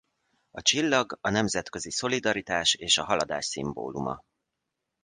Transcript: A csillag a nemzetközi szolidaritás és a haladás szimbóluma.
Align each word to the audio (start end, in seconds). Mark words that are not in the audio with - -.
A 0.51 0.61
csillag 0.61 1.17
a 1.21 1.29
nemzetközi 1.29 1.91
szolidaritás 1.91 2.73
és 2.73 2.97
a 2.97 3.03
haladás 3.03 3.45
szimbóluma. 3.45 4.23